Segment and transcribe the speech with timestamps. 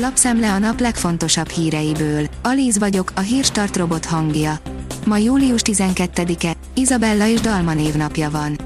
[0.00, 2.26] Lapszemle a nap legfontosabb híreiből.
[2.42, 4.58] Alíz vagyok, a hírstart robot hangja.
[5.06, 8.58] Ma július 12-e, Izabella és Dalma névnapja van.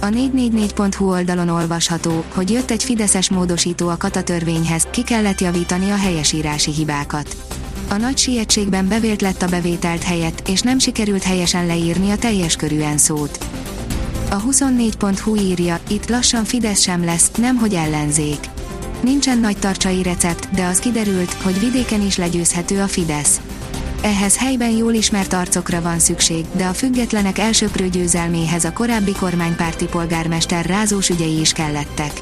[0.00, 5.96] A 444.hu oldalon olvasható, hogy jött egy fideszes módosító a katatörvényhez, ki kellett javítani a
[5.96, 7.36] helyesírási hibákat.
[7.88, 12.56] A nagy sietségben bevélt lett a bevételt helyett, és nem sikerült helyesen leírni a teljes
[12.56, 13.38] körűen szót.
[14.30, 18.48] A 24.hu írja, itt lassan Fidesz sem lesz, nemhogy ellenzék.
[19.00, 23.40] Nincsen nagy tartsai recept, de az kiderült, hogy vidéken is legyőzhető a Fidesz.
[24.02, 29.84] Ehhez helyben jól ismert arcokra van szükség, de a függetlenek elsőprő győzelméhez a korábbi kormánypárti
[29.84, 32.12] polgármester rázós ügyei is kellettek.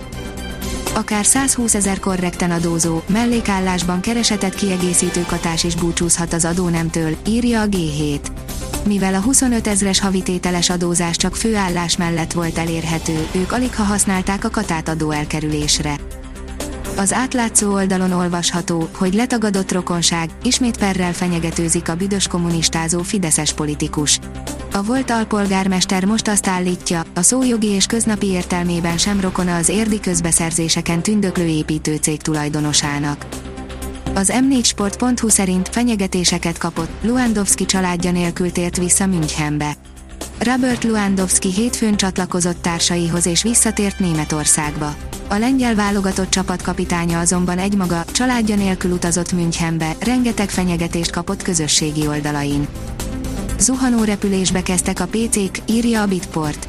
[0.94, 7.66] Akár 120 ezer korrekten adózó, mellékállásban keresetet kiegészítő katás is búcsúzhat az adónemtől, írja a
[7.66, 8.20] G7.
[8.86, 14.44] Mivel a 25 ezres havitételes adózás csak főállás mellett volt elérhető, ők alig ha használták
[14.44, 15.96] a katát adó elkerülésre.
[16.96, 24.18] Az átlátszó oldalon olvasható, hogy letagadott rokonság, ismét perrel fenyegetőzik a büdös kommunistázó fideszes politikus.
[24.72, 30.00] A volt alpolgármester most azt állítja, a szójogi és köznapi értelmében sem rokona az érdi
[30.00, 33.26] közbeszerzéseken tündöklő építőcég tulajdonosának.
[34.14, 39.76] Az m4sport.hu szerint fenyegetéseket kapott, Luandowski családja nélkül tért vissza Münchenbe.
[40.38, 44.94] Robert Luandowski hétfőn csatlakozott társaihoz és visszatért Németországba.
[45.28, 52.68] A lengyel válogatott csapatkapitánya azonban egymaga, családja nélkül utazott Münchenbe, rengeteg fenyegetést kapott közösségi oldalain.
[53.58, 56.68] Zuhanó repülésbe kezdtek a PC-k, írja a Bitport.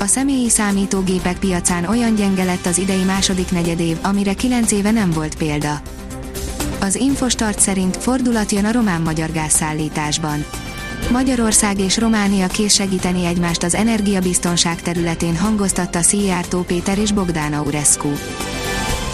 [0.00, 5.10] A személyi számítógépek piacán olyan gyenge lett az idei második negyedév, amire 9 éve nem
[5.10, 5.80] volt példa.
[6.80, 10.44] Az Infostart szerint fordulat jön a román-magyar gázszállításban.
[11.10, 18.08] Magyarország és Románia kész segíteni egymást az energiabiztonság területén hangoztatta Szijjártó Péter és Bogdán Aurescu.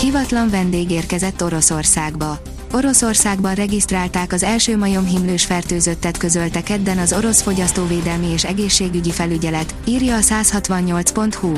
[0.01, 2.39] Hivatlan vendég érkezett Oroszországba.
[2.73, 10.17] Oroszországban regisztrálták az első majomhimlős fertőzöttet közölte kedden az orosz fogyasztóvédelmi és egészségügyi felügyelet, írja
[10.17, 11.53] a 168.hu.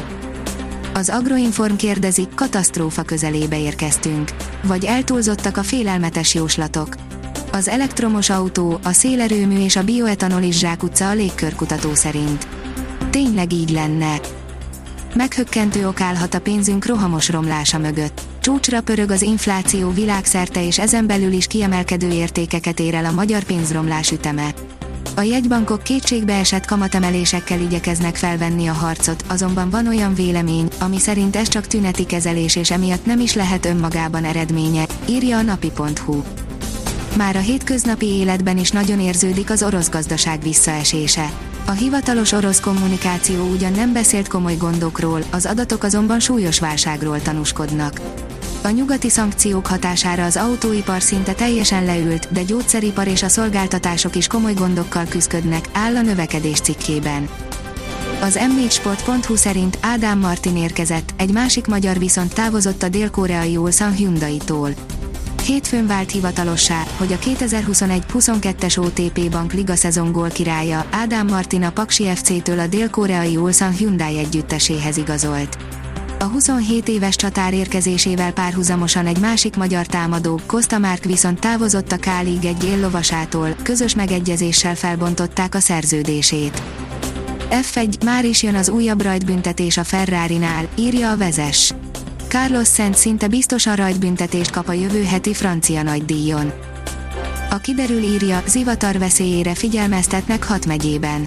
[0.94, 4.31] Az Agroinform kérdezi, katasztrófa közelébe érkeztünk.
[4.62, 6.94] Vagy eltúlzottak a félelmetes jóslatok.
[7.54, 12.46] Az elektromos autó, a szélerőmű és a bioetanol is zsákutca a légkörkutató szerint.
[13.10, 14.20] Tényleg így lenne.
[15.14, 18.20] Meghökkentő ok állhat a pénzünk rohamos romlása mögött.
[18.41, 23.42] Csúcsra pörög az infláció világszerte és ezen belül is kiemelkedő értékeket ér el a magyar
[23.42, 24.54] pénzromlás üteme.
[25.16, 31.36] A jegybankok kétségbe esett kamatemelésekkel igyekeznek felvenni a harcot, azonban van olyan vélemény, ami szerint
[31.36, 36.22] ez csak tüneti kezelés és emiatt nem is lehet önmagában eredménye, írja a napi.hu.
[37.16, 41.32] Már a hétköznapi életben is nagyon érződik az orosz gazdaság visszaesése.
[41.66, 48.00] A hivatalos orosz kommunikáció ugyan nem beszélt komoly gondokról, az adatok azonban súlyos válságról tanúskodnak.
[48.62, 54.26] A nyugati szankciók hatására az autóipar szinte teljesen leült, de gyógyszeripar és a szolgáltatások is
[54.26, 57.28] komoly gondokkal küzdködnek, áll a növekedés cikkében.
[58.20, 64.70] Az m4sport.hu szerint Ádám Martin érkezett, egy másik magyar viszont távozott a dél-koreai Ulsan Hyundai-tól.
[65.47, 71.70] Hétfőn vált hivatalossá, hogy a 2021-22-es OTP Bank Liga szezon gól királya, Ádám Martin a
[71.70, 75.56] Paksi FC-től a dél-koreai Ulsan Hyundai együtteséhez igazolt.
[76.19, 81.97] A 27 éves csatár érkezésével párhuzamosan egy másik magyar támadó, Costa Márk viszont távozott a
[81.97, 86.62] Kálig egy éllovasától, közös megegyezéssel felbontották a szerződését.
[87.50, 91.74] F1, már is jön az újabb rajtbüntetés a Ferrari-nál, írja a vezes.
[92.32, 96.53] Carlos Sainz szinte biztosan rajtbüntetést kap a jövő heti francia nagydíjon.
[97.50, 101.26] A kiderül írja, zivatar veszélyére figyelmeztetnek hat megyében.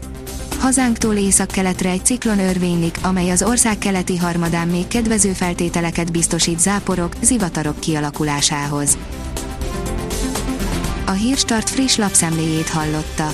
[0.60, 7.14] Hazánktól észak-keletre egy ciklon örvénylik, amely az ország keleti harmadán még kedvező feltételeket biztosít záporok,
[7.22, 8.98] zivatarok kialakulásához.
[11.06, 13.34] A Hírstart friss lapszemléjét hallotta.